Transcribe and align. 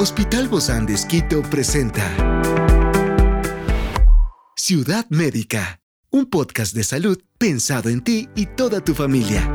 Hospital 0.00 0.46
Bozán 0.46 0.86
de 0.86 0.94
Esquito 0.94 1.42
presenta 1.42 2.04
Ciudad 4.54 5.04
Médica, 5.08 5.80
un 6.10 6.26
podcast 6.26 6.72
de 6.72 6.84
salud 6.84 7.20
pensado 7.36 7.88
en 7.88 8.04
ti 8.04 8.28
y 8.36 8.46
toda 8.46 8.80
tu 8.80 8.94
familia. 8.94 9.52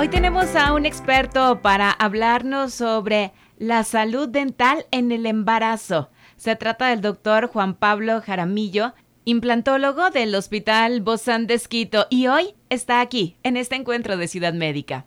Hoy 0.00 0.08
tenemos 0.08 0.56
a 0.56 0.72
un 0.72 0.86
experto 0.86 1.62
para 1.62 1.92
hablarnos 1.92 2.74
sobre 2.74 3.32
la 3.58 3.84
salud 3.84 4.28
dental 4.28 4.86
en 4.90 5.12
el 5.12 5.24
embarazo. 5.24 6.10
Se 6.36 6.56
trata 6.56 6.88
del 6.88 7.00
doctor 7.00 7.46
Juan 7.46 7.76
Pablo 7.76 8.20
Jaramillo, 8.20 8.92
implantólogo 9.24 10.10
del 10.10 10.34
Hospital 10.34 11.00
Bozán 11.00 11.46
de 11.46 11.54
Esquito, 11.54 12.08
y 12.10 12.26
hoy 12.26 12.56
está 12.70 13.00
aquí, 13.00 13.36
en 13.44 13.56
este 13.56 13.76
encuentro 13.76 14.16
de 14.16 14.26
Ciudad 14.26 14.52
Médica. 14.52 15.06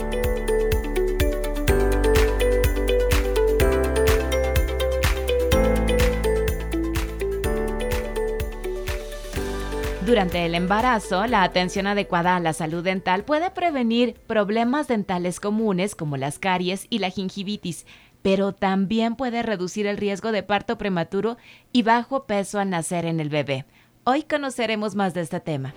Durante 10.11 10.45
el 10.45 10.55
embarazo, 10.55 11.25
la 11.25 11.41
atención 11.41 11.87
adecuada 11.87 12.35
a 12.35 12.41
la 12.41 12.51
salud 12.51 12.83
dental 12.83 13.23
puede 13.23 13.49
prevenir 13.49 14.15
problemas 14.27 14.89
dentales 14.89 15.39
comunes 15.39 15.95
como 15.95 16.17
las 16.17 16.37
caries 16.37 16.85
y 16.89 16.99
la 16.99 17.11
gingivitis, 17.11 17.85
pero 18.21 18.51
también 18.51 19.15
puede 19.15 19.41
reducir 19.41 19.87
el 19.87 19.95
riesgo 19.95 20.33
de 20.33 20.43
parto 20.43 20.77
prematuro 20.77 21.37
y 21.71 21.83
bajo 21.83 22.25
peso 22.25 22.59
al 22.59 22.71
nacer 22.71 23.05
en 23.05 23.21
el 23.21 23.29
bebé. 23.29 23.63
Hoy 24.03 24.23
conoceremos 24.23 24.95
más 24.95 25.13
de 25.13 25.21
este 25.21 25.39
tema. 25.39 25.73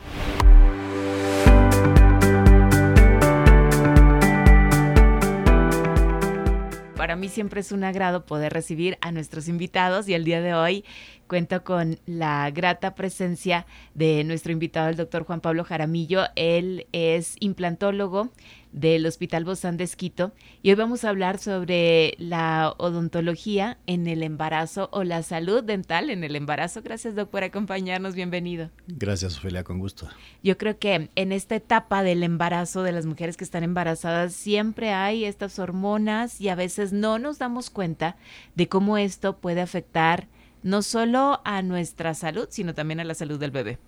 Para 6.97 7.17
mí 7.17 7.29
siempre 7.29 7.61
es 7.61 7.73
un 7.73 7.83
agrado 7.83 8.25
poder 8.25 8.53
recibir 8.53 8.99
a 9.01 9.11
nuestros 9.11 9.49
invitados 9.49 10.09
y 10.09 10.15
el 10.15 10.25
día 10.25 10.41
de 10.41 10.55
hoy 10.55 10.85
cuento 11.27 11.65
con 11.65 11.99
la 12.07 12.49
grata 12.53 12.95
presencia 12.95 13.67
de 13.95 14.23
nuestro 14.23 14.53
invitado, 14.53 14.89
el 14.89 14.97
doctor 14.97 15.25
Juan 15.25 15.41
Pablo 15.41 15.65
Jaramillo. 15.65 16.23
Él 16.37 16.87
es 16.93 17.37
implantólogo 17.41 18.31
del 18.75 19.07
Hospital 19.07 19.45
Bozán 19.45 19.77
de 19.77 19.85
Esquito 19.85 20.33
y 20.61 20.71
hoy 20.71 20.75
vamos 20.75 21.05
a 21.05 21.09
hablar 21.09 21.39
sobre 21.39 22.15
la 22.19 22.75
odontología 22.77 23.79
en 23.87 24.09
el 24.09 24.23
embarazo 24.25 24.89
o 24.93 25.05
la 25.05 25.23
salud 25.23 25.63
dental 25.63 26.11
en 26.11 26.25
el 26.25 26.35
embarazo. 26.35 26.83
Gracias, 26.83 27.15
doctor, 27.15 27.31
por 27.31 27.45
acompañarnos. 27.45 28.17
Bienvenido. 28.17 28.71
Gracias, 28.89 29.39
Ofelia, 29.39 29.63
con 29.63 29.79
gusto. 29.79 30.09
Yo 30.43 30.59
creo 30.59 30.79
que 30.79 31.09
en 31.15 31.33
esta 31.33 31.55
etapa 31.55 32.03
del 32.03 32.25
embarazo 32.25 32.83
de 32.83 32.93
las 32.93 33.07
mujeres 33.07 33.37
que 33.37 33.45
están 33.45 33.63
embarazadas 33.63 34.35
siempre 34.35 34.93
hay 34.93 35.25
estas 35.25 35.59
hormonas 35.61 36.41
y 36.41 36.49
a 36.49 36.57
veces 36.57 36.93
no 36.93 37.21
nos 37.21 37.39
damos 37.39 37.71
cuenta 37.71 38.17
de 38.57 38.69
cómo 38.69 38.99
esto 38.99 39.37
puede 39.37 39.61
afectar 39.61 40.27
no 40.65 40.83
solo 40.83 41.41
a 41.45 41.63
nuestra 41.63 42.15
salud, 42.15 42.49
sino 42.51 42.75
también 42.75 42.99
a 42.99 43.05
la 43.05 43.15
salud 43.15 43.39
del 43.39 43.53
bebé. 43.53 43.79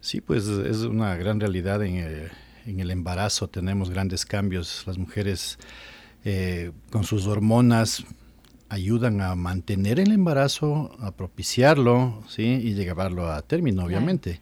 Sí, 0.00 0.20
pues 0.20 0.46
es 0.46 0.82
una 0.82 1.16
gran 1.16 1.40
realidad 1.40 1.82
en... 1.82 1.96
Eh, 1.96 2.28
en 2.66 2.80
el 2.80 2.90
embarazo 2.90 3.48
tenemos 3.48 3.90
grandes 3.90 4.24
cambios. 4.24 4.84
Las 4.86 4.98
mujeres 4.98 5.58
eh, 6.24 6.72
con 6.90 7.04
sus 7.04 7.26
hormonas 7.26 8.04
ayudan 8.68 9.20
a 9.20 9.34
mantener 9.34 9.98
el 9.98 10.12
embarazo, 10.12 10.96
a 11.00 11.10
propiciarlo, 11.10 12.22
¿sí? 12.28 12.44
Y 12.44 12.74
llevarlo 12.74 13.30
a 13.30 13.42
término, 13.42 13.84
obviamente. 13.84 14.40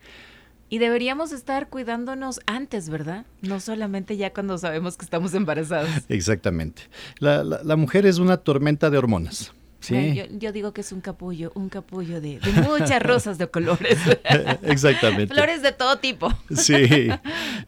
Y 0.69 0.79
deberíamos 0.79 1.33
estar 1.33 1.69
cuidándonos 1.69 2.41
antes, 2.47 2.91
¿verdad? 2.91 3.25
No 3.41 3.59
solamente 3.59 4.19
ya 4.19 4.35
cuando 4.35 4.59
sabemos 4.59 4.99
que 4.99 5.05
estamos 5.05 5.33
embarazados. 5.33 5.91
Exactamente. 6.11 6.83
la 7.21 7.77
mujer 7.77 8.05
es 8.05 8.19
una 8.19 8.37
tormenta 8.37 8.91
de 8.91 8.99
hormonas. 8.99 9.53
Sí. 9.89 10.23
Yo, 10.39 10.53
digo 10.53 10.73
que 10.73 10.83
es 10.83 10.93
un 10.93 11.01
capullo, 11.01 11.51
un 11.55 11.71
capullo 11.71 12.21
de, 12.21 12.39
muchas 12.69 13.03
rosas 13.03 13.39
de 13.39 13.49
colores. 13.49 13.99
Exactamente. 14.63 15.33
Flores 15.33 15.63
de 15.63 15.73
todo 15.73 15.99
tipo. 15.99 16.33
Sí. 16.55 17.09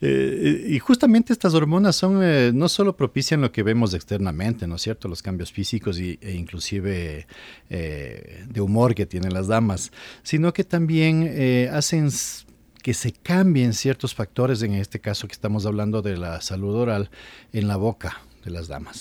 Eh, 0.03 0.67
y 0.69 0.79
justamente 0.79 1.33
estas 1.33 1.53
hormonas 1.53 1.95
son, 1.95 2.21
eh, 2.23 2.53
no 2.55 2.69
solo 2.69 2.97
propician 2.97 3.43
lo 3.43 3.53
que 3.53 3.63
vemos 3.63 3.93
externamente, 3.93 4.67
¿no 4.67 4.77
es 4.77 4.83
cierto? 4.83 5.09
Los 5.09 5.21
cambios 5.21 5.53
físicos 5.53 5.99
y, 6.01 6.19
e 6.23 6.33
inclusive 6.33 7.27
eh, 7.69 8.45
de 8.49 8.61
humor 8.63 8.95
que 8.95 9.05
tienen 9.05 9.35
las 9.35 9.49
damas, 9.49 9.93
sino 10.23 10.55
que 10.55 10.65
también 10.65 11.69
hacen 11.71 12.09
que 12.83 12.95
se 12.95 13.13
cambien 13.13 13.75
ciertos 13.75 14.15
factores, 14.15 14.63
en 14.63 14.73
este 14.73 15.01
caso 15.01 15.27
que 15.27 15.35
estamos 15.35 15.67
hablando 15.67 16.01
de 16.01 16.17
la 16.17 16.41
salud 16.41 16.75
oral, 16.75 17.11
en 17.53 17.69
la 17.69 17.77
boca 17.77 18.23
de 18.43 18.53
las 18.53 18.69
damas. 18.69 19.01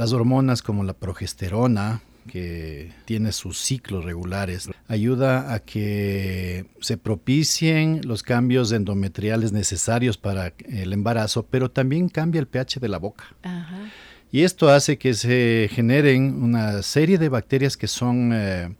Las 0.00 0.14
hormonas 0.14 0.62
como 0.62 0.82
la 0.82 0.94
progesterona, 0.94 2.00
que 2.26 2.90
tiene 3.04 3.32
sus 3.32 3.58
ciclos 3.58 4.02
regulares, 4.02 4.70
ayuda 4.88 5.52
a 5.52 5.58
que 5.58 6.64
se 6.80 6.96
propicien 6.96 8.00
los 8.06 8.22
cambios 8.22 8.72
endometriales 8.72 9.52
necesarios 9.52 10.16
para 10.16 10.54
el 10.66 10.94
embarazo, 10.94 11.44
pero 11.44 11.70
también 11.70 12.08
cambia 12.08 12.38
el 12.38 12.46
pH 12.46 12.80
de 12.80 12.88
la 12.88 12.96
boca. 12.96 13.24
Y 14.32 14.40
esto 14.40 14.70
hace 14.70 14.96
que 14.96 15.12
se 15.12 15.68
generen 15.70 16.42
una 16.42 16.80
serie 16.80 17.18
de 17.18 17.28
bacterias 17.28 17.76
que 17.76 17.86
son 17.86 18.30
eh, 18.32 18.74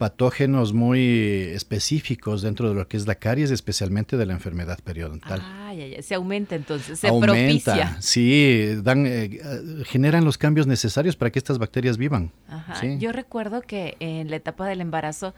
patógenos 0.00 0.72
muy 0.72 1.50
específicos 1.52 2.40
dentro 2.40 2.70
de 2.70 2.74
lo 2.74 2.88
que 2.88 2.96
es 2.96 3.06
la 3.06 3.16
caries, 3.16 3.50
especialmente 3.50 4.16
de 4.16 4.24
la 4.24 4.32
enfermedad 4.32 4.78
periodontal. 4.82 5.42
Ah, 5.44 5.74
ya, 5.74 5.86
ya. 5.86 6.00
se 6.00 6.14
aumenta 6.14 6.54
entonces, 6.54 6.98
se 7.00 7.08
aumenta, 7.08 7.34
propicia. 7.34 8.00
Sí, 8.00 8.76
dan, 8.82 9.04
eh, 9.06 9.38
generan 9.84 10.24
los 10.24 10.38
cambios 10.38 10.66
necesarios 10.66 11.16
para 11.16 11.30
que 11.30 11.38
estas 11.38 11.58
bacterias 11.58 11.98
vivan. 11.98 12.32
Ajá. 12.48 12.82
Yo 12.98 13.12
recuerdo 13.12 13.60
que 13.60 13.98
en 14.00 14.30
la 14.30 14.36
etapa 14.36 14.66
del 14.66 14.80
embarazo 14.80 15.34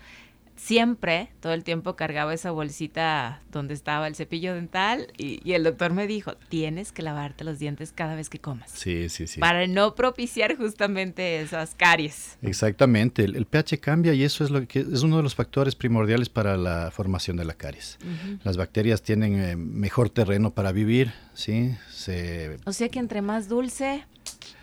siempre, 0.56 1.30
todo 1.40 1.52
el 1.52 1.64
tiempo 1.64 1.96
cargaba 1.96 2.32
esa 2.34 2.50
bolsita 2.50 3.42
donde 3.50 3.74
estaba 3.74 4.06
el 4.06 4.14
cepillo 4.14 4.54
dental 4.54 5.08
y, 5.16 5.52
el 5.52 5.64
doctor 5.64 5.92
me 5.92 6.06
dijo, 6.06 6.34
tienes 6.48 6.92
que 6.92 7.02
lavarte 7.02 7.44
los 7.44 7.58
dientes 7.58 7.92
cada 7.92 8.14
vez 8.14 8.28
que 8.28 8.38
comas. 8.38 8.70
Sí, 8.70 9.08
sí, 9.08 9.26
sí. 9.26 9.40
Para 9.40 9.66
no 9.66 9.94
propiciar 9.94 10.56
justamente 10.56 11.40
esas 11.40 11.74
caries. 11.74 12.38
Exactamente, 12.42 13.24
el, 13.24 13.46
pH 13.46 13.80
cambia 13.80 14.14
y 14.14 14.24
eso 14.24 14.44
es 14.44 14.50
lo 14.50 14.66
que 14.66 14.80
es 14.80 15.02
uno 15.02 15.18
de 15.18 15.22
los 15.22 15.34
factores 15.34 15.74
primordiales 15.74 16.28
para 16.28 16.56
la 16.56 16.90
formación 16.90 17.36
de 17.36 17.44
la 17.44 17.54
caries. 17.54 17.98
Las 18.44 18.56
bacterias 18.56 19.02
tienen 19.02 19.40
eh, 19.40 19.56
mejor 19.56 20.10
terreno 20.10 20.52
para 20.52 20.72
vivir, 20.72 21.12
¿sí? 21.34 21.74
Se... 21.90 22.56
O 22.64 22.72
sea 22.72 22.88
que 22.88 22.98
entre 22.98 23.20
más 23.20 23.48
dulce, 23.48 24.04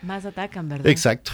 más 0.02 0.24
atacan, 0.24 0.68
¿verdad? 0.68 0.86
Exacto. 0.88 1.32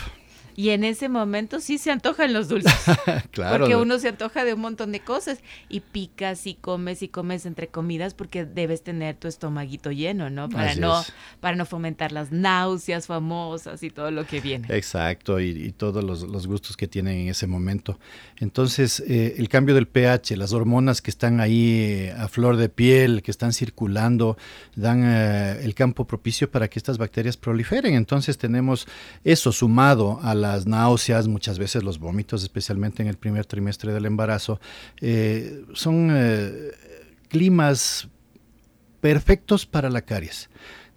Y 0.57 0.71
en 0.71 0.85
ese 0.85 1.11
momento 1.11 1.61
sí 1.61 1.77
se 1.77 1.91
antojan 1.91 2.33
los 2.33 2.49
dulces. 2.49 2.73
claro. 3.31 3.59
Porque 3.59 3.77
uno 3.77 3.99
se 3.99 4.09
antoja 4.09 4.43
de 4.45 4.55
un 4.55 4.61
montón 4.61 4.91
de 4.91 5.01
cosas 5.01 5.41
y 5.69 5.81
picas 5.81 6.47
y 6.47 6.55
comes 6.55 7.03
y 7.03 7.09
comes 7.09 7.45
entre 7.45 7.69
comidas 7.69 8.15
porque 8.15 8.47
debes 8.47 8.83
tener 8.83 9.17
tu 9.17 9.29
estomaguito 9.29 9.93
lleno, 9.93 10.31
¿no? 10.31 10.49
Para 10.49 10.75
no 10.75 11.05
para 11.41 11.57
no 11.57 11.67
fomentar 11.67 12.13
las 12.13 12.33
náuseas 12.33 13.07
famosas 13.07 13.83
y 13.83 13.91
todo 13.91 14.11
lo 14.11 14.27
que 14.27 14.41
viene. 14.41 14.67
Exacto, 14.71 15.41
y, 15.41 15.73
todos 15.73 16.03
los, 16.03 16.47
gustos 16.47 16.77
que 16.77 16.89
tienen 16.89 17.19
en 17.19 17.29
ese 17.29 17.47
momento. 17.47 17.99
Entonces, 18.39 19.03
eh, 19.07 19.35
el 19.37 19.49
cambio 19.49 19.75
del 19.75 19.87
pH, 19.87 20.37
las 20.37 20.53
hormonas 20.53 21.03
que 21.03 21.11
están 21.11 21.41
ahí 21.41 21.83
eh, 21.83 22.15
a 22.17 22.29
flor 22.29 22.57
de 22.57 22.69
piel, 22.69 23.23
que 23.23 23.31
están 23.31 23.53
circulando, 23.53 24.39
dan 24.75 25.03
eh, 25.05 25.61
el 25.63 25.75
campo 25.75 26.07
propicio 26.07 26.51
para 26.51 26.69
que 26.69 26.79
estas 26.79 26.97
bacterias 26.97 27.37
proliferen. 27.37 27.95
Entonces, 27.95 28.39
tenemos 28.39 28.87
eso 29.25 29.53
sumado 29.53 30.19
a 30.23 30.35
la 30.35 30.46
las 30.47 30.67
náuseas, 30.67 31.29
muchas 31.29 31.59
veces 31.59 31.83
los 31.83 31.99
vómitos, 31.99 32.43
especialmente 32.43 33.03
en 33.03 33.09
el 33.09 33.17
primer 33.17 33.47
trimestre 33.47 33.93
del 33.93 34.07
embarazo, 34.07 34.61
eh, 35.01 35.65
son 35.75 36.11
eh, 36.13 36.73
climas 37.29 38.09
perfectos 39.01 39.67
para 39.67 39.91
la 39.91 40.03
caries. 40.03 40.49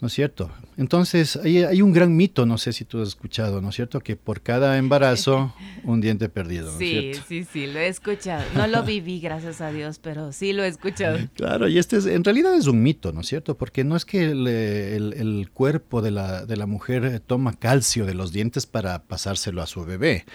¿No 0.01 0.07
es 0.07 0.13
cierto? 0.13 0.49
Entonces, 0.77 1.35
hay, 1.35 1.63
hay, 1.63 1.81
un 1.81 1.91
gran 1.91 2.15
mito, 2.15 2.45
no 2.45 2.57
sé 2.57 2.71
si 2.71 2.85
tú 2.85 3.01
has 3.01 3.09
escuchado, 3.09 3.61
¿no 3.61 3.69
es 3.69 3.75
cierto? 3.75 3.99
Que 3.99 4.15
por 4.15 4.41
cada 4.41 4.77
embarazo, 4.77 5.53
un 5.83 5.99
diente 5.99 6.29
perdido, 6.29 6.71
¿no 6.71 6.77
Sí, 6.77 7.11
sí, 7.27 7.43
sí, 7.43 7.67
lo 7.67 7.79
he 7.79 7.87
escuchado. 7.87 8.43
No 8.55 8.65
lo 8.67 8.83
viví, 8.83 9.19
gracias 9.19 9.59
a 9.59 9.71
Dios, 9.71 9.99
pero 9.99 10.31
sí 10.31 10.53
lo 10.53 10.63
he 10.63 10.67
escuchado. 10.67 11.17
Claro, 11.35 11.67
y 11.67 11.77
este 11.77 11.97
es, 11.97 12.05
en 12.05 12.23
realidad 12.23 12.53
es 12.55 12.67
un 12.67 12.81
mito, 12.81 13.11
¿no 13.13 13.21
es 13.21 13.27
cierto? 13.27 13.57
Porque 13.57 13.83
no 13.83 13.95
es 13.95 14.05
que 14.05 14.25
el, 14.25 14.47
el, 14.47 15.49
cuerpo 15.53 16.01
de 16.01 16.11
la, 16.11 16.45
de 16.45 16.57
la 16.57 16.65
mujer 16.65 17.21
toma 17.25 17.53
calcio 17.53 18.05
de 18.05 18.13
los 18.13 18.31
dientes 18.31 18.65
para 18.65 19.03
pasárselo 19.03 19.61
a 19.61 19.67
su 19.67 19.85
bebé, 19.85 20.25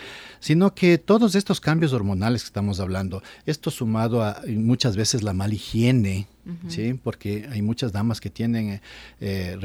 sino 0.40 0.75
que 0.75 0.99
todos 0.99 1.34
estos 1.34 1.60
cambios 1.60 1.93
hormonales 1.93 2.43
que 2.43 2.46
estamos 2.46 2.81
hablando, 2.81 3.22
esto 3.44 3.70
sumado 3.70 4.22
a 4.22 4.40
muchas 4.46 4.96
veces 4.96 5.22
la 5.22 5.32
mala 5.32 5.55
higiene, 5.55 6.26
¿sí? 6.69 6.94
Porque 6.94 7.49
hay 7.50 7.62
muchas 7.62 7.93
damas 7.93 8.20
que 8.20 8.31
tienen 8.31 8.81
eh, 9.20 9.56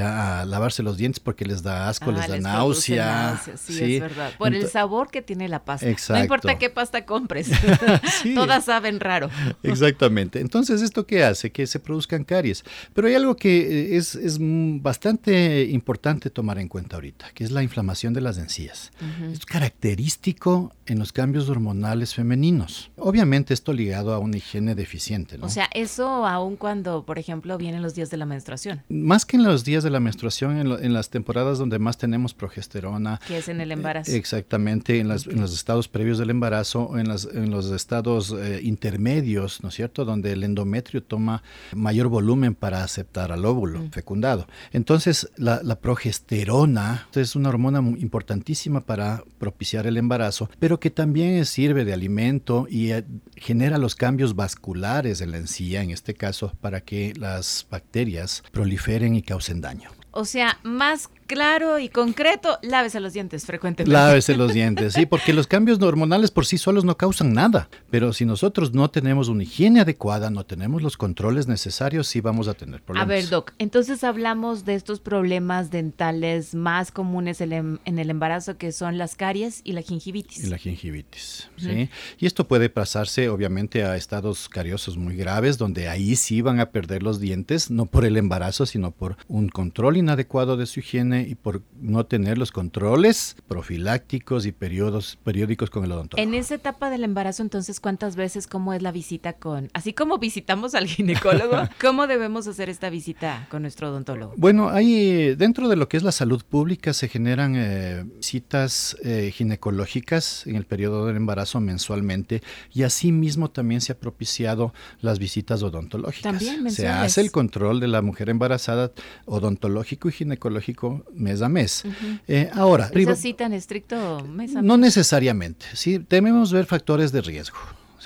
a 0.00 0.44
lavarse 0.44 0.82
los 0.82 0.96
dientes 0.96 1.20
porque 1.20 1.44
les 1.44 1.62
da 1.62 1.88
asco, 1.88 2.12
les 2.12 2.28
da 2.28 2.38
náusea. 2.38 3.40
Sí, 3.56 3.96
es 3.96 4.00
verdad. 4.00 4.32
Por 4.38 4.54
el 4.54 4.68
sabor 4.68 5.10
que 5.10 5.22
tiene 5.22 5.48
la 5.48 5.64
pasta. 5.64 5.86
No 6.10 6.20
importa 6.20 6.58
qué 6.58 6.70
pasta 6.70 7.04
compres, 7.04 7.50
todas 8.34 8.64
saben 8.64 9.00
raro. 9.00 9.30
Exactamente. 9.62 10.40
Entonces, 10.40 10.82
¿esto 10.82 11.06
qué 11.06 11.24
hace? 11.24 11.50
Que 11.50 11.66
se 11.66 11.80
produzcan 11.80 12.24
caries. 12.24 12.64
Pero 12.94 13.08
hay 13.08 13.14
algo 13.14 13.36
que 13.36 13.58
eh, 13.58 13.96
es, 13.96 14.14
es 14.14 14.38
bastante 14.40 15.64
importante 15.64 16.30
tomar 16.30 16.58
en 16.58 16.68
cuenta 16.68 16.96
ahorita, 16.96 17.30
que 17.34 17.44
es 17.44 17.50
la 17.50 17.62
inflamación 17.62 18.12
de 18.12 18.20
las 18.20 18.38
encías. 18.38 18.92
Es 19.32 19.44
característico 19.46 20.72
en 20.86 20.98
los 20.98 21.12
cambios 21.12 21.48
hormonales 21.48 22.14
femeninos. 22.14 22.90
Obviamente 22.96 23.54
esto 23.54 23.72
ligado 23.72 24.12
a 24.12 24.18
una 24.18 24.36
higiene 24.36 24.74
deficiente, 24.74 25.38
¿no? 25.38 25.46
O 25.46 25.48
sea, 25.48 25.68
eso 25.86 26.26
aún 26.26 26.56
cuando, 26.56 27.04
por 27.04 27.18
ejemplo, 27.18 27.56
vienen 27.58 27.82
los 27.82 27.94
días 27.94 28.10
de 28.10 28.16
la 28.16 28.26
menstruación. 28.26 28.82
Más 28.88 29.24
que 29.24 29.36
en 29.36 29.44
los 29.44 29.64
días 29.64 29.82
de 29.84 29.90
la 29.90 30.00
menstruación, 30.00 30.58
en, 30.58 30.92
las 30.92 31.10
temporadas 31.10 31.58
donde 31.58 31.78
más 31.78 31.96
tenemos 31.96 32.34
progesterona. 32.34 33.20
Que 33.26 33.38
es 33.38 33.48
en 33.48 33.60
el 33.60 33.72
embarazo. 33.72 34.12
exactamente, 34.12 34.98
en, 34.98 35.08
los 35.08 35.54
estados 35.54 35.88
previos 35.88 36.18
del 36.18 36.30
embarazo, 36.30 36.98
en, 36.98 37.06
en 37.06 37.50
los 37.50 37.70
estados 37.70 38.34
eh, 38.38 38.60
intermedios, 38.62 39.62
¿no 39.62 39.68
es 39.68 39.74
cierto? 39.74 40.04
Donde 40.04 40.32
el 40.32 40.42
endometrio 40.42 41.02
toma 41.02 41.42
mayor 41.74 42.08
volumen 42.08 42.54
para 42.54 42.82
aceptar 42.82 43.32
al 43.32 43.44
óvulo 43.44 43.80
mm. 43.80 43.90
fecundado. 43.90 44.46
Entonces, 44.72 45.30
la, 45.36 45.76
progesterona 45.80 47.08
es 47.14 47.36
una 47.36 47.50
hormona 47.50 47.78
importantísima 47.78 48.80
para 48.80 49.22
propiciar 49.38 49.86
el 49.86 49.96
embarazo, 49.96 50.50
pero 50.58 50.80
que 50.80 50.90
también 50.90 51.44
sirve 51.44 51.84
de 51.84 51.92
alimento 51.92 52.66
y 52.68 52.92
eh, 52.92 53.04
genera 53.36 53.78
los 53.78 53.94
cambios 53.94 54.34
vasculares 54.34 55.20
en 55.20 55.30
la 55.30 55.38
encía 55.38 55.75
en 55.82 55.90
este 55.90 56.14
caso, 56.14 56.52
para 56.60 56.80
que 56.80 57.12
las 57.16 57.66
bacterias 57.70 58.42
proliferen 58.52 59.14
y 59.14 59.22
causen 59.22 59.60
daño. 59.60 59.90
O 60.10 60.24
sea, 60.24 60.58
más 60.62 61.10
claro 61.26 61.78
y 61.78 61.88
concreto, 61.88 62.58
lávese 62.62 63.00
los 63.00 63.12
dientes 63.12 63.44
frecuentemente. 63.44 63.92
Lávese 63.92 64.36
los 64.36 64.52
dientes, 64.54 64.94
sí, 64.94 65.06
porque 65.06 65.32
los 65.32 65.46
cambios 65.46 65.80
hormonales 65.82 66.30
por 66.30 66.46
sí 66.46 66.58
solos 66.58 66.84
no 66.84 66.96
causan 66.96 67.32
nada, 67.32 67.68
pero 67.90 68.12
si 68.12 68.24
nosotros 68.24 68.72
no 68.72 68.90
tenemos 68.90 69.28
una 69.28 69.42
higiene 69.42 69.80
adecuada, 69.80 70.30
no 70.30 70.44
tenemos 70.44 70.82
los 70.82 70.96
controles 70.96 71.46
necesarios, 71.48 72.06
sí 72.06 72.20
vamos 72.20 72.48
a 72.48 72.54
tener 72.54 72.82
problemas. 72.82 73.06
A 73.06 73.08
ver, 73.08 73.28
Doc, 73.28 73.52
entonces 73.58 74.04
hablamos 74.04 74.64
de 74.64 74.74
estos 74.74 75.00
problemas 75.00 75.70
dentales 75.70 76.54
más 76.54 76.90
comunes 76.90 77.40
em, 77.40 77.78
en 77.84 77.98
el 77.98 78.10
embarazo, 78.10 78.56
que 78.56 78.72
son 78.72 78.98
las 78.98 79.16
caries 79.16 79.60
y 79.64 79.72
la 79.72 79.82
gingivitis. 79.82 80.44
Y 80.44 80.46
la 80.48 80.58
gingivitis, 80.58 81.48
sí. 81.56 81.88
Y 82.18 82.26
esto 82.26 82.46
puede 82.46 82.68
pasarse, 82.68 83.28
obviamente, 83.28 83.84
a 83.84 83.96
estados 83.96 84.48
cariosos 84.48 84.96
muy 84.96 85.16
graves, 85.16 85.58
donde 85.58 85.88
ahí 85.88 86.16
sí 86.16 86.40
van 86.40 86.60
a 86.60 86.70
perder 86.70 87.02
los 87.02 87.20
dientes, 87.20 87.70
no 87.70 87.86
por 87.86 88.04
el 88.04 88.16
embarazo, 88.16 88.66
sino 88.66 88.90
por 88.90 89.16
un 89.28 89.48
control 89.48 89.96
inadecuado 89.96 90.56
de 90.56 90.66
su 90.66 90.80
higiene 90.80 91.15
y 91.22 91.34
por 91.34 91.62
no 91.80 92.04
tener 92.06 92.38
los 92.38 92.52
controles 92.52 93.36
profilácticos 93.48 94.46
y 94.46 94.52
periodos, 94.52 95.18
periódicos 95.22 95.70
con 95.70 95.84
el 95.84 95.92
odontólogo. 95.92 96.28
En 96.28 96.34
esa 96.34 96.54
etapa 96.54 96.90
del 96.90 97.04
embarazo, 97.04 97.42
entonces, 97.42 97.80
¿cuántas 97.80 98.16
veces, 98.16 98.46
cómo 98.46 98.72
es 98.72 98.82
la 98.82 98.92
visita 98.92 99.34
con, 99.34 99.70
así 99.74 99.92
como 99.92 100.18
visitamos 100.18 100.74
al 100.74 100.86
ginecólogo, 100.86 101.56
cómo 101.80 102.06
debemos 102.06 102.46
hacer 102.46 102.68
esta 102.68 102.90
visita 102.90 103.46
con 103.50 103.62
nuestro 103.62 103.90
odontólogo? 103.90 104.34
Bueno, 104.36 104.68
ahí 104.68 105.34
dentro 105.34 105.68
de 105.68 105.76
lo 105.76 105.88
que 105.88 105.96
es 105.96 106.02
la 106.02 106.12
salud 106.12 106.42
pública 106.44 106.92
se 106.92 107.08
generan 107.08 107.54
eh, 107.56 108.04
citas 108.20 108.96
eh, 109.02 109.30
ginecológicas 109.32 110.46
en 110.46 110.56
el 110.56 110.64
periodo 110.66 111.06
del 111.06 111.16
embarazo 111.16 111.60
mensualmente 111.60 112.42
y 112.72 112.82
asimismo 112.82 113.50
también 113.50 113.80
se 113.80 113.92
ha 113.92 113.98
propiciado 113.98 114.72
las 115.00 115.18
visitas 115.18 115.62
odontológicas. 115.62 116.32
También 116.32 116.70
Se 116.70 116.88
hace 116.88 117.20
el 117.20 117.30
control 117.30 117.80
de 117.80 117.88
la 117.88 118.02
mujer 118.02 118.28
embarazada 118.28 118.92
odontológico 119.24 120.08
y 120.08 120.12
ginecológico 120.12 121.04
mes 121.12 121.42
a 121.42 121.48
mes. 121.48 121.84
Eh, 122.28 122.50
ahora, 122.52 122.90
¿Es 122.92 123.08
así 123.08 123.34
tan 123.34 123.52
estricto 123.52 124.24
mes 124.24 124.52
a 124.52 124.56
mes? 124.56 124.64
No 124.64 124.76
necesariamente, 124.76 125.66
sí, 125.74 126.04
debemos 126.08 126.52
ver 126.52 126.66
factores 126.66 127.12
de 127.12 127.22
riesgo. 127.22 127.58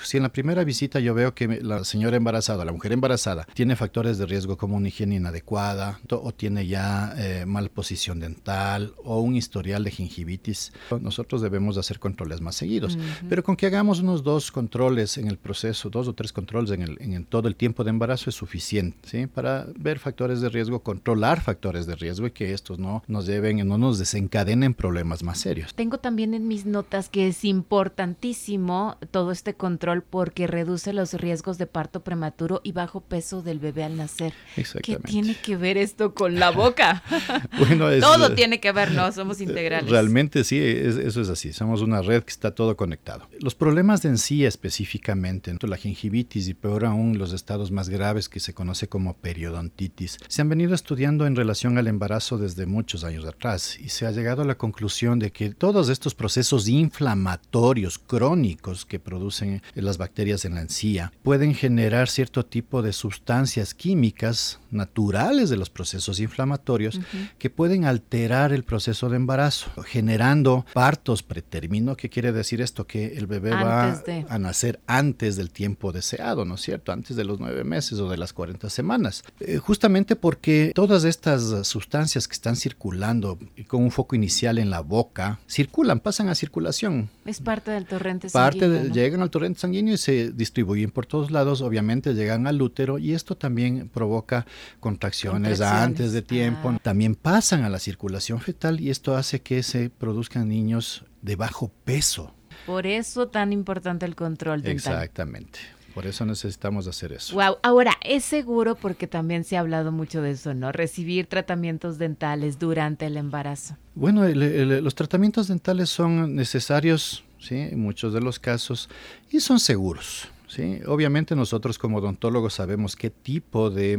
Si 0.03 0.17
en 0.17 0.23
la 0.23 0.29
primera 0.29 0.63
visita 0.63 0.99
yo 0.99 1.13
veo 1.13 1.33
que 1.33 1.47
la 1.61 1.83
señora 1.83 2.17
embarazada, 2.17 2.65
la 2.65 2.71
mujer 2.71 2.91
embarazada, 2.91 3.45
tiene 3.53 3.75
factores 3.75 4.17
de 4.17 4.25
riesgo 4.25 4.57
como 4.57 4.77
una 4.77 4.87
higiene 4.87 5.15
inadecuada 5.15 5.99
o 6.09 6.31
tiene 6.33 6.67
ya 6.67 7.13
eh, 7.17 7.45
mal 7.45 7.69
posición 7.69 8.19
dental 8.19 8.93
o 9.03 9.21
un 9.21 9.35
historial 9.35 9.83
de 9.83 9.91
gingivitis, 9.91 10.73
nosotros 10.99 11.41
debemos 11.41 11.77
hacer 11.77 11.99
controles 11.99 12.41
más 12.41 12.55
seguidos. 12.55 12.97
Pero 13.29 13.43
con 13.43 13.55
que 13.55 13.65
hagamos 13.65 13.99
unos 13.99 14.23
dos 14.23 14.51
controles 14.51 15.17
en 15.17 15.27
el 15.27 15.37
proceso, 15.37 15.89
dos 15.89 16.07
o 16.07 16.13
tres 16.13 16.33
controles 16.33 16.71
en, 16.71 16.81
el, 16.81 16.97
en 17.01 17.25
todo 17.25 17.47
el 17.47 17.55
tiempo 17.55 17.83
de 17.83 17.89
embarazo 17.91 18.29
es 18.29 18.35
suficiente 18.35 18.97
¿sí? 19.07 19.27
para 19.27 19.67
ver 19.77 19.99
factores 19.99 20.41
de 20.41 20.49
riesgo, 20.49 20.81
controlar 20.81 21.41
factores 21.41 21.85
de 21.85 21.95
riesgo 21.95 22.27
y 22.27 22.31
que 22.31 22.53
estos 22.53 22.79
no 22.79 23.03
nos 23.07 23.25
deben, 23.25 23.67
no 23.67 23.77
nos 23.77 23.99
desencadenen 23.99 24.73
problemas 24.73 25.23
más 25.23 25.39
serios. 25.39 25.73
Tengo 25.73 25.97
también 25.97 26.33
en 26.33 26.47
mis 26.47 26.65
notas 26.65 27.09
que 27.09 27.27
es 27.27 27.43
importantísimo 27.45 28.97
todo 29.11 29.31
este 29.31 29.53
control 29.53 29.90
porque 29.99 30.47
reduce 30.47 30.93
los 30.93 31.13
riesgos 31.13 31.57
de 31.57 31.67
parto 31.67 32.03
prematuro 32.03 32.61
y 32.63 32.71
bajo 32.71 33.01
peso 33.01 33.41
del 33.41 33.59
bebé 33.59 33.83
al 33.83 33.97
nacer. 33.97 34.33
¿Qué 34.81 34.95
tiene 34.97 35.35
que 35.35 35.57
ver 35.57 35.77
esto 35.77 36.13
con 36.13 36.39
la 36.39 36.51
boca? 36.51 37.03
bueno, 37.59 37.89
todo 37.99 38.27
eh, 38.27 38.35
tiene 38.35 38.59
que 38.59 38.71
ver, 38.71 38.91
¿no? 38.91 39.11
Somos 39.11 39.41
integrales. 39.41 39.89
Realmente 39.89 40.43
sí, 40.43 40.59
eso 40.59 41.21
es 41.21 41.29
así. 41.29 41.51
Somos 41.51 41.81
una 41.81 42.01
red 42.01 42.23
que 42.23 42.31
está 42.31 42.55
todo 42.55 42.77
conectado. 42.77 43.27
Los 43.39 43.55
problemas 43.55 44.01
de 44.01 44.09
encía 44.09 44.47
específicamente, 44.47 45.51
la 45.67 45.77
gingivitis 45.77 46.47
y 46.47 46.53
peor 46.53 46.85
aún 46.85 47.17
los 47.17 47.33
estados 47.33 47.71
más 47.71 47.89
graves 47.89 48.29
que 48.29 48.39
se 48.39 48.53
conoce 48.53 48.87
como 48.87 49.15
periodontitis, 49.17 50.17
se 50.27 50.41
han 50.41 50.49
venido 50.49 50.73
estudiando 50.73 51.25
en 51.25 51.35
relación 51.35 51.77
al 51.77 51.87
embarazo 51.87 52.37
desde 52.37 52.65
muchos 52.65 53.03
años 53.03 53.25
atrás 53.25 53.79
y 53.79 53.89
se 53.89 54.05
ha 54.05 54.11
llegado 54.11 54.41
a 54.41 54.45
la 54.45 54.57
conclusión 54.57 55.19
de 55.19 55.31
que 55.31 55.53
todos 55.53 55.89
estos 55.89 56.15
procesos 56.15 56.67
inflamatorios 56.67 57.99
crónicos 57.99 58.85
que 58.85 58.99
producen 58.99 59.61
las 59.81 59.97
bacterias 59.97 60.45
en 60.45 60.55
la 60.55 60.61
encía, 60.61 61.11
pueden 61.23 61.53
generar 61.53 62.09
cierto 62.09 62.45
tipo 62.45 62.81
de 62.81 62.93
sustancias 62.93 63.73
químicas 63.73 64.59
naturales 64.71 65.49
de 65.49 65.57
los 65.57 65.69
procesos 65.69 66.19
inflamatorios 66.19 66.99
que 67.37 67.49
pueden 67.49 67.85
alterar 67.85 68.53
el 68.53 68.63
proceso 68.63 69.09
de 69.09 69.17
embarazo, 69.17 69.69
generando 69.83 70.65
partos 70.73 71.23
pretérmino. 71.23 71.95
¿Qué 71.95 72.09
quiere 72.09 72.31
decir 72.31 72.61
esto? 72.61 72.87
Que 72.87 73.17
el 73.17 73.27
bebé 73.27 73.51
va 73.51 74.01
a 74.29 74.39
nacer 74.39 74.79
antes 74.87 75.35
del 75.35 75.51
tiempo 75.51 75.91
deseado, 75.91 76.45
¿no 76.45 76.55
es 76.55 76.61
cierto? 76.61 76.91
Antes 76.91 77.15
de 77.15 77.23
los 77.23 77.39
nueve 77.39 77.63
meses 77.63 77.99
o 77.99 78.09
de 78.09 78.17
las 78.17 78.33
40 78.33 78.69
semanas. 78.69 79.23
Eh, 79.39 79.57
justamente 79.57 80.15
porque 80.15 80.71
todas 80.73 81.03
estas 81.03 81.67
sustancias 81.67 82.27
que 82.27 82.33
están 82.33 82.55
circulando 82.55 83.37
con 83.67 83.83
un 83.83 83.91
foco 83.91 84.15
inicial 84.15 84.57
en 84.57 84.69
la 84.69 84.81
boca, 84.81 85.39
circulan, 85.47 85.99
pasan 85.99 86.29
a 86.29 86.35
circulación. 86.35 87.09
Es 87.25 87.41
parte 87.41 87.71
del 87.71 87.85
torrente 87.85 88.29
sanguíneo. 88.29 88.69
Parte 88.69 88.89
llegan 88.93 89.21
al 89.21 89.29
torrente 89.29 89.59
sanguíneo 89.59 89.70
y 89.73 89.97
se 89.97 90.31
distribuyen 90.31 90.91
por 90.91 91.05
todos 91.05 91.31
lados, 91.31 91.61
obviamente 91.61 92.13
llegan 92.13 92.47
al 92.47 92.61
útero 92.61 92.97
y 92.97 93.13
esto 93.13 93.35
también 93.35 93.89
provoca 93.89 94.45
contracciones, 94.79 95.61
antes 95.61 96.11
de 96.11 96.21
tiempo, 96.21 96.69
ah. 96.69 96.79
también 96.81 97.15
pasan 97.15 97.63
a 97.63 97.69
la 97.69 97.79
circulación 97.79 98.39
fetal 98.39 98.79
y 98.79 98.89
esto 98.89 99.15
hace 99.15 99.41
que 99.41 99.63
se 99.63 99.89
produzcan 99.89 100.49
niños 100.49 101.05
de 101.21 101.35
bajo 101.35 101.71
peso. 101.83 102.33
Por 102.65 102.85
eso 102.85 103.27
tan 103.27 103.53
importante 103.53 104.05
el 104.05 104.15
control 104.15 104.61
dental. 104.61 104.93
Exactamente. 104.93 105.59
Por 105.93 106.07
eso 106.07 106.25
necesitamos 106.25 106.87
hacer 106.87 107.11
eso. 107.11 107.35
Wow. 107.35 107.57
Ahora, 107.63 107.97
es 108.01 108.23
seguro 108.23 108.75
porque 108.75 109.07
también 109.07 109.43
se 109.43 109.57
ha 109.57 109.59
hablado 109.59 109.91
mucho 109.91 110.21
de 110.21 110.31
eso, 110.31 110.53
¿no? 110.53 110.71
Recibir 110.71 111.27
tratamientos 111.27 111.97
dentales 111.97 112.59
durante 112.59 113.07
el 113.07 113.17
embarazo. 113.17 113.75
Bueno, 113.93 114.25
los 114.25 114.95
tratamientos 114.95 115.47
dentales 115.49 115.89
son 115.89 116.35
necesarios 116.35 117.25
¿sí? 117.41 117.55
en 117.55 117.79
muchos 117.79 118.13
de 118.13 118.21
los 118.21 118.39
casos, 118.39 118.89
y 119.29 119.39
son 119.39 119.59
seguros. 119.59 120.29
¿sí? 120.47 120.79
Obviamente 120.85 121.35
nosotros 121.35 121.77
como 121.77 121.97
odontólogos 121.97 122.53
sabemos 122.53 122.95
qué 122.95 123.09
tipo 123.09 123.69
de, 123.69 123.97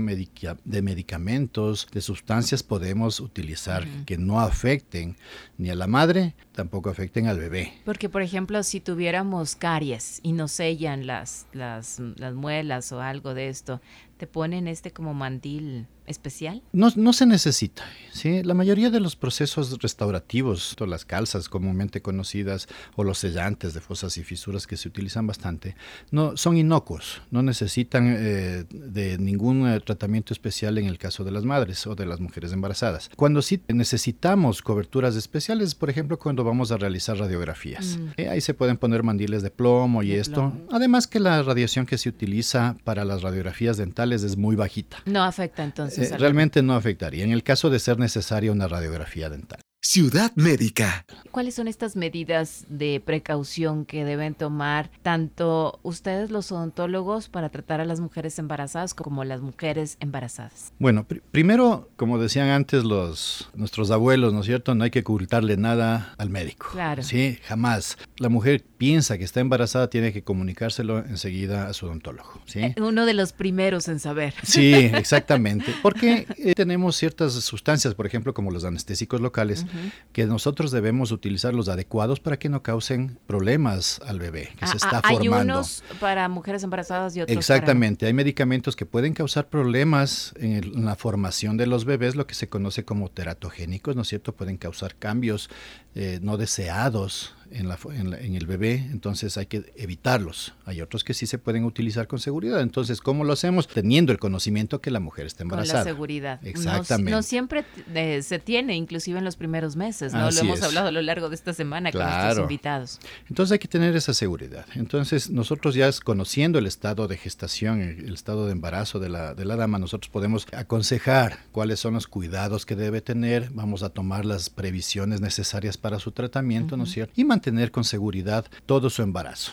de 0.64 0.82
medicamentos, 0.82 1.88
de 1.92 2.00
sustancias 2.00 2.62
podemos 2.62 3.20
utilizar 3.20 3.86
que 4.04 4.18
no 4.18 4.40
afecten 4.40 5.16
ni 5.58 5.70
a 5.70 5.74
la 5.74 5.86
madre, 5.86 6.34
tampoco 6.52 6.90
afecten 6.90 7.26
al 7.26 7.38
bebé. 7.38 7.72
Porque, 7.84 8.08
por 8.08 8.22
ejemplo, 8.22 8.62
si 8.62 8.80
tuviéramos 8.80 9.56
caries 9.56 10.20
y 10.22 10.32
nos 10.32 10.52
sellan 10.52 11.06
las, 11.06 11.46
las, 11.52 12.00
las 12.16 12.34
muelas 12.34 12.92
o 12.92 13.00
algo 13.00 13.34
de 13.34 13.48
esto, 13.48 13.80
te 14.18 14.26
ponen 14.26 14.68
este 14.68 14.92
como 14.92 15.14
mandil 15.14 15.86
especial? 16.06 16.62
No, 16.72 16.88
no 16.96 17.12
se 17.12 17.26
necesita. 17.26 17.84
¿sí? 18.12 18.42
La 18.42 18.54
mayoría 18.54 18.90
de 18.90 19.00
los 19.00 19.16
procesos 19.16 19.78
restaurativos, 19.80 20.76
las 20.86 21.04
calzas 21.04 21.48
comúnmente 21.48 22.02
conocidas 22.02 22.68
o 22.96 23.04
los 23.04 23.18
sellantes 23.18 23.74
de 23.74 23.80
fosas 23.80 24.16
y 24.16 24.24
fisuras 24.24 24.66
que 24.66 24.76
se 24.76 24.88
utilizan 24.88 25.26
bastante, 25.26 25.76
no, 26.10 26.36
son 26.36 26.56
inocuos, 26.56 27.22
no 27.30 27.42
necesitan 27.42 28.14
eh, 28.18 28.64
de 28.70 29.18
ningún 29.18 29.68
eh, 29.68 29.80
tratamiento 29.80 30.32
especial 30.32 30.78
en 30.78 30.86
el 30.86 30.98
caso 30.98 31.24
de 31.24 31.30
las 31.30 31.44
madres 31.44 31.86
o 31.86 31.94
de 31.94 32.06
las 32.06 32.20
mujeres 32.20 32.52
embarazadas. 32.52 33.10
Cuando 33.16 33.42
sí 33.42 33.60
necesitamos 33.68 34.62
coberturas 34.62 35.16
especiales, 35.16 35.74
por 35.74 35.90
ejemplo, 35.90 36.18
cuando 36.18 36.44
vamos 36.44 36.72
a 36.72 36.76
realizar 36.76 37.16
radiografías, 37.18 37.98
mm. 37.98 38.08
eh, 38.16 38.28
ahí 38.28 38.40
se 38.40 38.54
pueden 38.54 38.76
poner 38.76 39.02
mandiles 39.02 39.42
de 39.42 39.50
plomo 39.50 40.02
y 40.02 40.12
esto. 40.12 40.52
Además 40.70 41.06
que 41.06 41.20
la 41.20 41.42
radiación 41.42 41.86
que 41.86 41.98
se 41.98 42.08
utiliza 42.08 42.76
para 42.84 43.04
las 43.04 43.22
radiografías 43.22 43.76
dentales 43.76 44.22
es 44.22 44.36
muy 44.36 44.56
bajita. 44.56 44.98
No 45.06 45.22
afecta 45.22 45.64
entonces. 45.64 45.91
Eh, 45.96 46.16
realmente 46.18 46.62
no 46.62 46.74
afectaría 46.74 47.24
en 47.24 47.32
el 47.32 47.42
caso 47.42 47.70
de 47.70 47.78
ser 47.78 47.98
necesaria 47.98 48.52
una 48.52 48.68
radiografía 48.68 49.28
dental. 49.28 49.60
Ciudad 49.84 50.30
Médica. 50.36 51.04
¿Cuáles 51.32 51.56
son 51.56 51.66
estas 51.66 51.96
medidas 51.96 52.64
de 52.68 53.02
precaución 53.04 53.84
que 53.84 54.04
deben 54.04 54.34
tomar 54.34 54.92
tanto 55.02 55.80
ustedes 55.82 56.30
los 56.30 56.52
odontólogos 56.52 57.28
para 57.28 57.48
tratar 57.48 57.80
a 57.80 57.84
las 57.84 57.98
mujeres 57.98 58.38
embarazadas 58.38 58.94
como 58.94 59.24
las 59.24 59.40
mujeres 59.40 59.96
embarazadas? 59.98 60.72
Bueno, 60.78 61.04
primero, 61.32 61.90
como 61.96 62.18
decían 62.18 62.48
antes 62.50 62.84
los 62.84 63.50
nuestros 63.54 63.90
abuelos, 63.90 64.32
¿no 64.32 64.40
es 64.40 64.46
cierto? 64.46 64.76
No 64.76 64.84
hay 64.84 64.90
que 64.92 65.00
ocultarle 65.00 65.56
nada 65.56 66.14
al 66.16 66.30
médico. 66.30 66.68
Claro. 66.70 67.02
Sí, 67.02 67.40
jamás. 67.42 67.98
La 68.18 68.28
mujer 68.28 68.64
piensa 68.78 69.18
que 69.18 69.24
está 69.24 69.40
embarazada 69.40 69.90
tiene 69.90 70.12
que 70.12 70.22
comunicárselo 70.22 70.98
enseguida 71.00 71.66
a 71.66 71.72
su 71.72 71.86
odontólogo, 71.86 72.40
¿sí? 72.46 72.60
Eh, 72.60 72.74
uno 72.78 73.04
de 73.04 73.14
los 73.14 73.32
primeros 73.32 73.88
en 73.88 73.98
saber. 73.98 74.32
Sí, 74.44 74.74
exactamente. 74.94 75.74
Porque 75.82 76.28
eh, 76.36 76.54
tenemos 76.54 76.94
ciertas 76.94 77.32
sustancias, 77.32 77.94
por 77.94 78.06
ejemplo, 78.06 78.32
como 78.32 78.52
los 78.52 78.64
anestésicos 78.64 79.20
locales 79.20 79.66
que 80.12 80.26
nosotros 80.26 80.70
debemos 80.70 81.12
utilizar 81.12 81.54
los 81.54 81.68
adecuados 81.68 82.20
para 82.20 82.38
que 82.38 82.48
no 82.48 82.62
causen 82.62 83.18
problemas 83.26 84.00
al 84.06 84.18
bebé 84.18 84.50
que 84.58 84.66
se 84.66 84.72
ah, 84.72 84.76
está 84.76 85.02
formando. 85.02 85.36
Hay 85.36 85.42
unos 85.42 85.84
para 86.00 86.28
mujeres 86.28 86.62
embarazadas 86.62 87.16
y 87.16 87.22
otros 87.22 87.36
Exactamente, 87.36 88.06
hay 88.06 88.12
medicamentos 88.12 88.76
que 88.76 88.86
pueden 88.86 89.14
causar 89.14 89.48
problemas 89.48 90.34
en, 90.36 90.84
la 90.84 90.96
formación 90.96 91.56
de 91.56 91.66
los 91.66 91.84
bebés, 91.84 92.16
lo 92.16 92.26
que 92.26 92.34
se 92.34 92.48
conoce 92.48 92.84
como 92.84 93.08
teratogénicos, 93.10 93.96
¿no 93.96 94.02
es 94.02 94.08
cierto? 94.08 94.34
Pueden 94.34 94.56
causar 94.56 94.94
cambios 94.96 95.50
eh, 95.94 96.18
no 96.22 96.36
deseados 96.36 97.34
en, 97.52 97.68
la, 97.68 97.78
en, 98.18 98.34
el 98.34 98.46
bebé, 98.46 98.88
entonces 98.90 99.36
hay 99.36 99.46
que 99.46 99.72
evitarlos. 99.76 100.54
Hay 100.64 100.80
otros 100.80 101.04
que 101.04 101.14
sí 101.14 101.26
se 101.26 101.38
pueden 101.38 101.64
utilizar 101.64 102.06
con 102.06 102.18
seguridad. 102.18 102.60
Entonces, 102.60 103.00
¿cómo 103.00 103.24
lo 103.24 103.32
hacemos? 103.32 103.68
Teniendo 103.68 104.12
el 104.12 104.18
conocimiento 104.18 104.80
que 104.80 104.90
la 104.90 105.00
mujer 105.00 105.26
está 105.26 105.42
embarazada. 105.42 105.80
Con 105.80 105.88
la 105.88 105.94
seguridad. 105.94 106.40
Exactamente. 106.46 107.10
No, 107.10 107.22
siempre 107.22 107.64
eh, 107.94 108.22
se 108.22 108.38
tiene, 108.38 108.76
inclusive 108.76 109.18
en 109.18 109.24
los 109.24 109.36
primeros 109.36 109.76
meses, 109.76 110.12
¿no? 110.12 110.30
lo 110.30 110.40
hemos 110.40 110.62
hablado 110.62 110.88
a 110.88 110.92
lo 110.92 111.02
largo 111.02 111.28
de 111.28 111.34
esta 111.34 111.52
semana 111.52 111.92
con 111.92 112.02
nuestros 112.02 112.38
invitados. 112.38 112.98
Entonces 113.28 113.52
hay 113.52 113.58
que 113.58 113.68
tener 113.68 113.94
esa 113.96 114.14
seguridad. 114.14 114.66
Entonces, 114.74 115.30
nosotros 115.30 115.74
ya 115.74 115.90
conociendo 116.04 116.58
el 116.58 116.66
estado 116.66 117.08
de 117.08 117.16
gestación, 117.16 117.80
el 117.80 118.14
estado 118.14 118.46
de 118.46 118.52
embarazo 118.52 118.98
de 118.98 119.08
la, 119.08 119.34
de 119.34 119.44
la 119.44 119.56
dama, 119.56 119.78
nosotros 119.78 120.10
podemos 120.10 120.46
aconsejar 120.52 121.38
cuáles 121.52 121.80
son 121.80 121.94
los 121.94 122.06
cuidados 122.06 122.66
que 122.66 122.76
debe 122.76 123.00
tener, 123.00 123.50
vamos 123.52 123.82
a 123.82 123.90
tomar 123.90 124.24
las 124.24 124.50
previsiones 124.50 125.20
necesarias 125.20 125.76
para 125.76 125.98
su 125.98 126.12
tratamiento, 126.12 126.76
¿no 126.76 126.84
es 126.84 126.92
cierto? 126.92 127.12
Y 127.16 127.24
tener 127.42 127.70
con 127.70 127.84
seguridad 127.84 128.46
todo 128.64 128.88
su 128.88 129.02
embarazo. 129.02 129.52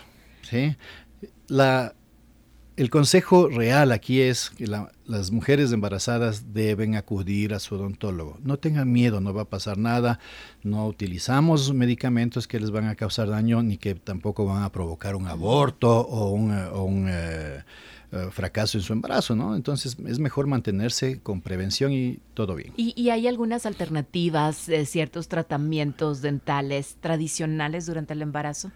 el 2.79 2.89
consejo 2.89 3.50
real 3.50 3.91
aquí 3.91 4.22
es 4.22 4.51
que 4.51 4.65
las 4.67 5.31
mujeres 5.31 5.74
embarazadas 5.74 6.53
deben 6.53 6.96
acudir 6.96 7.53
a 7.53 7.60
su 7.60 7.75
odontólogo. 7.75 8.38
No 8.41 8.58
tengan 8.58 8.89
miedo, 8.89 9.19
no 9.19 9.34
va 9.34 9.41
a 9.41 9.50
pasar 9.50 9.77
nada. 9.77 10.19
No 10.63 10.88
utilizamos 10.88 11.74
medicamentos 11.74 12.48
que 12.48 12.58
les 12.58 12.72
van 12.72 12.86
a 12.86 12.96
causar 12.96 13.27
daño 13.27 13.62
ni 13.63 13.77
que 13.77 13.96
tampoco 13.96 14.46
van 14.46 14.63
a 14.63 14.72
provocar 14.72 15.17
un 15.17 15.27
aborto 15.27 15.89
o 16.00 16.29
un, 16.29 17.08
eh, 17.10 17.63
eh, 18.11 18.29
fracaso 18.31 18.79
en 18.79 18.83
su 18.83 18.91
embarazo, 18.91 19.35
¿no? 19.35 19.55
Entonces 19.55 19.95
es 20.07 20.17
mejor 20.17 20.47
mantenerse 20.47 21.19
con 21.19 21.41
prevención 21.41 21.91
y 21.91 22.17
todo 22.33 22.55
bien. 22.55 22.73
¿Y, 22.75 23.09
hay 23.11 23.27
algunas 23.27 23.67
alternativas, 23.67 24.65
de 24.65 24.87
ciertos 24.87 25.27
tratamientos 25.27 26.23
dentales 26.23 26.97
tradicionales 27.01 27.85
durante 27.85 28.13
el 28.13 28.23
embarazo? 28.23 28.71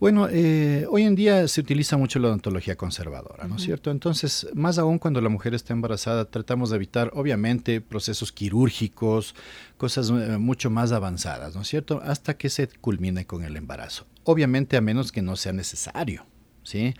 Bueno, 0.00 0.28
eh, 0.30 0.86
hoy 0.90 1.04
en 1.04 1.14
día 1.14 1.48
se 1.48 1.62
utiliza 1.62 1.96
mucho 1.96 2.18
la 2.18 2.28
odontología 2.28 2.76
conservadora, 2.76 3.48
¿no 3.48 3.56
es 3.56 3.62
cierto? 3.62 3.90
Entonces, 3.90 4.46
más 4.52 4.78
aún 4.78 4.98
cuando 4.98 5.22
la 5.22 5.30
mujer 5.30 5.54
está 5.54 5.72
embarazada, 5.72 6.26
tratamos 6.26 6.68
de 6.68 6.76
evitar, 6.76 7.10
obviamente, 7.14 7.80
procesos 7.80 8.32
quirúrgicos, 8.32 9.34
cosas 9.78 10.10
eh, 10.10 10.36
mucho 10.36 10.68
más 10.68 10.92
avanzadas, 10.92 11.56
¿no 11.56 11.62
es 11.62 11.68
cierto? 11.68 12.02
Hasta 12.04 12.36
que 12.36 12.50
se 12.50 12.68
culmine 12.68 13.26
con 13.26 13.44
el 13.44 13.56
embarazo. 13.56 14.06
Obviamente, 14.24 14.76
a 14.76 14.82
menos 14.82 15.10
que 15.10 15.22
no 15.22 15.36
sea 15.36 15.54
necesario, 15.54 16.26
¿sí? 16.62 16.94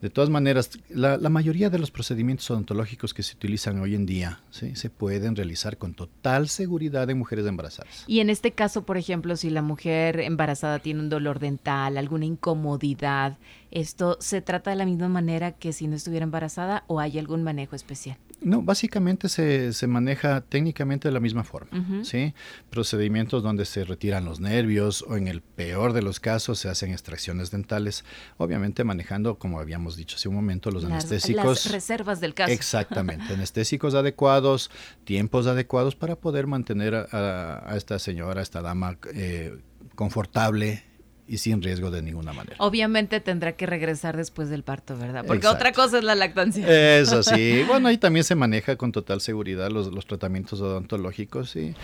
De 0.00 0.10
todas 0.10 0.30
maneras, 0.30 0.70
la, 0.88 1.18
mayoría 1.28 1.70
de 1.70 1.78
los 1.78 1.90
procedimientos 1.90 2.50
odontológicos 2.50 3.12
que 3.12 3.22
se 3.22 3.34
utilizan 3.34 3.80
hoy 3.80 3.94
en 3.94 4.06
día 4.06 4.40
¿sí? 4.50 4.76
se 4.76 4.90
pueden 4.90 5.34
realizar 5.34 5.76
con 5.76 5.94
total 5.94 6.48
seguridad 6.48 7.10
en 7.10 7.18
mujeres 7.18 7.46
embarazadas. 7.46 8.04
Y 8.06 8.20
en 8.20 8.30
este 8.30 8.52
caso, 8.52 8.82
por 8.82 8.96
ejemplo, 8.96 9.36
si 9.36 9.50
la 9.50 9.62
mujer 9.62 10.20
embarazada 10.20 10.78
tiene 10.78 11.00
un 11.00 11.08
dolor 11.08 11.40
dental, 11.40 11.96
alguna 11.96 12.26
incomodidad, 12.26 13.38
¿esto 13.70 14.16
se 14.20 14.40
trata 14.40 14.70
de 14.70 14.76
la 14.76 14.86
misma 14.86 15.08
manera 15.08 15.52
que 15.52 15.72
si 15.72 15.86
no 15.86 15.96
estuviera 15.96 16.24
embarazada 16.24 16.84
o 16.86 17.00
hay 17.00 17.18
algún 17.18 17.42
manejo 17.42 17.76
especial? 17.76 18.18
No, 18.40 18.62
básicamente 18.62 19.28
se, 19.28 19.72
se 19.72 19.88
maneja 19.88 20.42
técnicamente 20.42 21.08
de 21.08 21.12
la 21.12 21.18
misma 21.18 21.42
forma, 21.42 22.04
¿sí? 22.04 22.34
Procedimientos 22.70 23.42
donde 23.42 23.64
se 23.64 23.84
retiran 23.84 24.24
los 24.24 24.38
nervios 24.38 25.04
o 25.08 25.16
en 25.16 25.26
el 25.26 25.40
peor 25.40 25.92
de 25.92 26.02
los 26.02 26.20
casos 26.20 26.60
se 26.60 26.68
hacen 26.68 26.92
extracciones 26.92 27.50
dentales, 27.50 28.04
obviamente 28.36 28.84
manejando, 28.84 29.40
como 29.40 29.58
habíamos 29.58 29.96
dicho 29.96 30.14
hace 30.16 30.28
un 30.28 30.36
momento, 30.36 30.70
los 30.70 30.84
anestésicos. 30.84 31.64
Las 31.64 31.72
reservas 31.72 32.20
del 32.20 32.34
caso. 32.34 32.52
Exactamente, 32.52 33.34
anestésicos 33.34 33.96
adecuados, 33.96 34.70
tiempos 35.02 35.48
adecuados 35.48 35.96
para 35.96 36.14
poder 36.14 36.46
mantener 36.46 36.94
a, 36.94 37.74
esta 37.76 37.98
señora, 37.98 38.38
a 38.38 38.42
esta 38.44 38.62
dama 38.62 38.98
eh, 39.14 39.58
confortable 39.96 40.84
y 41.28 41.38
sin 41.38 41.62
riesgo 41.62 41.90
de 41.90 42.02
ninguna 42.02 42.32
manera. 42.32 42.56
Obviamente 42.58 43.20
tendrá 43.20 43.52
que 43.52 43.66
regresar 43.66 44.16
después 44.16 44.48
del 44.48 44.62
parto, 44.62 44.96
¿verdad? 44.96 45.24
Porque 45.26 45.46
otra 45.46 45.72
cosa 45.72 45.98
es 45.98 46.04
la 46.04 46.14
lactancia. 46.14 46.66
Eso 46.98 47.22
sí. 47.22 47.62
bueno, 47.68 47.88
ahí 47.88 47.98
también 47.98 48.24
se 48.24 48.34
maneja 48.34 48.76
con 48.76 48.92
total 48.92 49.20
seguridad 49.20 49.70
los, 49.70 49.92
los 49.92 50.06
tratamientos 50.06 50.60
odontológicos, 50.60 51.50
sí. 51.50 51.74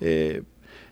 Eh, 0.00 0.42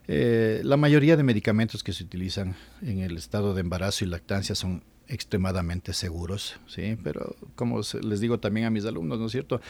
eh, 0.08 0.60
la 0.64 0.76
mayoría 0.76 1.16
de 1.16 1.22
medicamentos 1.22 1.82
que 1.82 1.92
se 1.92 2.04
utilizan 2.04 2.56
en 2.82 2.98
el 2.98 3.16
estado 3.16 3.54
de 3.54 3.60
embarazo 3.60 4.04
y 4.04 4.08
lactancia 4.08 4.54
son 4.54 4.82
extremadamente 5.06 5.92
seguros, 5.92 6.58
¿sí? 6.66 6.96
Pero 7.02 7.36
como 7.54 7.80
les 8.02 8.20
digo 8.20 8.40
también 8.40 8.66
a 8.66 8.70
mis 8.70 8.84
alumnos, 8.84 9.18
¿no 9.18 9.26
es 9.26 9.32
cierto? 9.32 9.60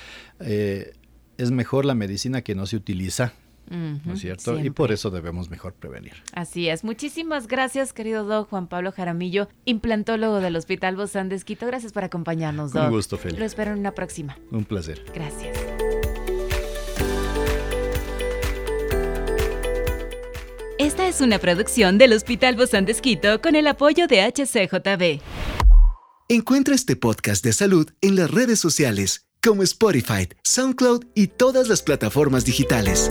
Eh, 0.41 0.95
es 1.37 1.51
mejor 1.51 1.85
la 1.85 1.95
medicina 1.95 2.43
que 2.43 2.55
no 2.55 2.67
se 2.67 2.77
utiliza 2.77 3.35
¿no 3.71 4.13
es 4.13 4.21
cierto? 4.21 4.59
Y 4.59 4.71
por 4.71 4.93
eso 4.93 5.11
debemos 5.11 5.51
mejor 5.51 5.75
prevenir. 5.75 6.15
Así 6.33 6.69
es. 6.69 6.85
Muchísimas 6.85 7.47
gracias, 7.47 7.93
querido 7.93 8.25
Doc 8.25 8.49
Juan 8.51 8.69
Pablo 8.69 8.93
Jaramillo, 8.93 9.49
implantólogo 9.65 10.41
del 10.41 10.57
Hospital 10.57 10.97
Bozán 10.97 11.29
de 11.29 11.37
Esquito. 11.37 11.67
Gracias 11.67 11.93
por 11.93 12.05
acompañarnos, 12.05 12.73
Doc. 12.73 12.85
Un 12.85 12.91
gusto, 12.91 13.17
Felipe. 13.17 13.41
Lo 13.41 13.47
espero 13.47 13.73
en 13.73 13.79
una 13.79 13.93
próxima. 13.93 14.39
Un 14.51 14.65
placer. 14.65 15.05
Gracias. 15.15 15.57
Esta 20.79 21.09
es 21.09 21.21
una 21.21 21.39
producción 21.39 21.99
del 21.99 22.13
Hospital 22.13 22.57
Bozán 22.57 22.85
de 22.85 22.93
Esquito 22.93 23.41
con 23.41 23.55
el 23.55 23.67
apoyo 23.67 24.07
de 24.07 24.23
HCJB. 24.23 25.23
Encuentra 26.29 26.75
este 26.75 26.97
podcast 26.97 27.45
de 27.45 27.53
salud 27.53 27.89
en 28.01 28.17
las 28.17 28.31
redes 28.31 28.59
sociales 28.59 29.29
como 29.43 29.63
Spotify, 29.63 30.29
SoundCloud 30.43 31.05
y 31.15 31.29
todas 31.29 31.69
las 31.69 31.83
plataformas 31.83 32.45
digitales. 32.45 33.11